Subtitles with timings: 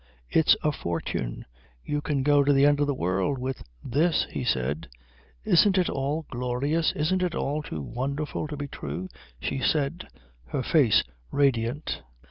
[0.31, 1.45] It's a fortune.
[1.85, 4.87] You can go to the end of the world with this," he said.
[5.45, 9.09] "Isn't it all glorious, isn't it all too wonderful to be true?"
[9.39, 10.07] she said,
[10.47, 12.01] her face radiant.